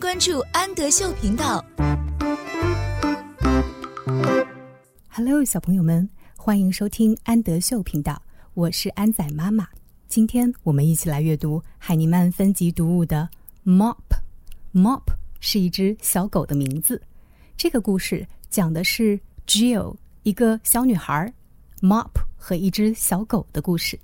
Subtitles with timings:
[0.00, 1.62] 关注安德秀频道。
[5.10, 8.20] Hello，小朋友们，欢迎收听安德秀频道，
[8.54, 9.68] 我是安仔妈妈。
[10.08, 13.28] 今天我们一起来阅读海尼曼分级读物的
[13.70, 13.98] 《Mop》。
[14.80, 15.02] Mop
[15.38, 17.00] 是一只小狗的名字。
[17.54, 21.30] 这个故事讲的是 Jill 一个小女孩
[21.82, 24.00] ，Mop 和一只小狗的故事。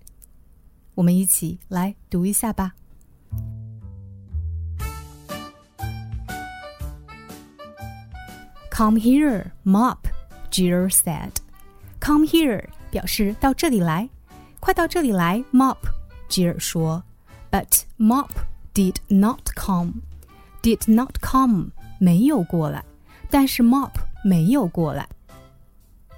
[0.94, 2.74] 我们一起来读一下吧。
[8.75, 9.97] Come here, Mop,
[10.50, 11.32] Jill said.
[12.00, 14.10] Come here 表示到这里来，
[14.60, 15.78] 快到这里来，Mop。
[16.28, 17.04] 吉尔说，
[17.51, 18.29] But Mop
[18.73, 20.01] did not come.
[20.61, 22.83] Did not come 没有过来，
[23.29, 23.91] 但是 Mop
[24.23, 25.07] 没有过来。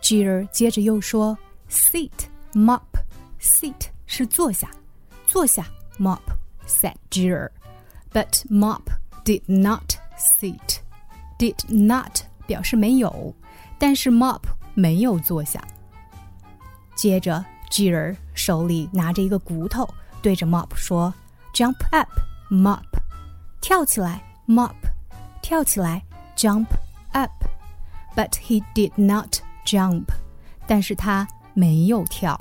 [0.01, 1.37] 吉尔接着又说，
[1.69, 2.11] Sit,
[2.53, 2.81] Mop.
[3.41, 4.69] Sit 是坐下，
[5.25, 5.65] 坐下，
[5.99, 6.21] Mop
[6.67, 7.51] said 吉尔。
[8.11, 8.83] But Mop
[9.25, 9.95] did not
[10.39, 10.79] sit.
[11.39, 13.34] Did not 表示没有，
[13.78, 14.40] 但是 Mop
[14.74, 15.62] 没有坐下。
[16.96, 19.86] 接着，，deer 手里拿着一个骨头，
[20.22, 21.12] 对着 Mop 说
[21.54, 22.08] ：“Jump up,
[22.50, 22.82] Mop！
[23.60, 24.74] 跳起来，Mop！
[25.42, 26.02] 跳起来
[26.36, 26.66] ，Jump
[27.12, 27.30] up！”
[28.16, 30.06] But he did not jump，
[30.66, 32.40] 但是他没有跳。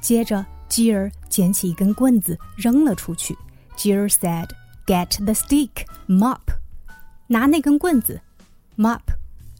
[0.00, 3.36] 接着，吉尔捡起一根棍子扔了出去。
[3.74, 4.48] 吉尔 said,
[4.86, 6.40] "Get the stick, Mop！
[7.26, 8.22] 拿那根棍子。”
[8.78, 9.00] Mop,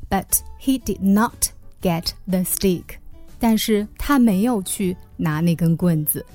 [0.09, 1.47] but he did not
[1.81, 2.97] get the stick.
[3.39, 6.25] 但是他没有去拿那根棍子。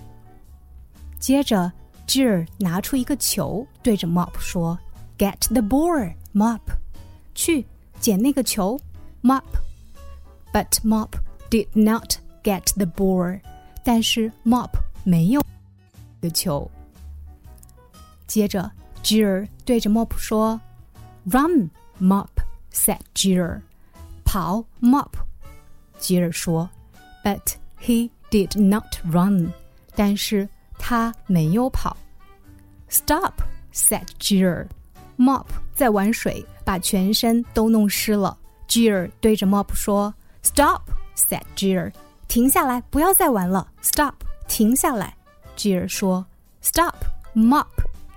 [1.19, 1.73] 接着，
[2.07, 4.79] Jill 拿出一个球，对着 Mop 说：“
[5.19, 6.61] Get the ball, Mop！
[7.35, 7.65] 去
[8.01, 8.79] 捡那个球，
[9.23, 9.45] Mop。”
[10.53, 11.13] But Mop
[11.51, 13.41] did not get the ball.
[13.85, 14.71] 但是 Mop
[15.05, 15.43] 没有
[16.21, 16.71] 个球。
[18.27, 18.71] 接着，
[19.03, 20.61] Jill 对着 Mop 说：“
[21.25, 22.29] Run, Mop！”
[22.72, 23.62] said Jill.
[24.24, 24.66] 跑
[27.24, 29.52] But he did not run，
[29.96, 30.48] 但是
[30.80, 31.98] 他没有跑。
[32.90, 33.42] Stop
[33.74, 34.68] said Jill。
[35.18, 38.38] Mop 在玩水，把全身都弄湿了。
[38.68, 40.82] Jill 对着 Mop 说，Stop
[41.16, 41.44] said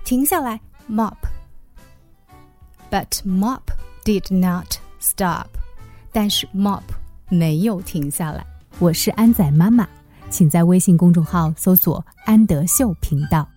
[0.03, 0.59] 停下来
[0.89, 1.17] ，Mop."
[2.89, 3.74] But Mop
[4.05, 4.67] did not
[5.01, 5.47] stop，
[6.11, 6.83] 但是 Mop
[7.27, 8.45] 没有停下来。
[8.77, 9.87] 我是安仔妈妈，
[10.29, 13.49] 请在微信公众号搜索“安德秀频道”。